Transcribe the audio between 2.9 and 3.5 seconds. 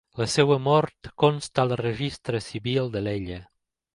d'Alella.